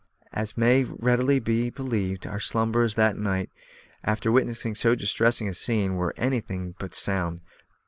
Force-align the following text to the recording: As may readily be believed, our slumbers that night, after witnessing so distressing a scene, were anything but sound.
As 0.33 0.57
may 0.57 0.83
readily 0.83 1.37
be 1.39 1.69
believed, 1.69 2.25
our 2.25 2.39
slumbers 2.39 2.95
that 2.95 3.19
night, 3.19 3.51
after 4.03 4.31
witnessing 4.31 4.73
so 4.73 4.95
distressing 4.95 5.47
a 5.47 5.53
scene, 5.53 5.93
were 5.93 6.15
anything 6.17 6.73
but 6.79 6.95
sound. 6.95 7.39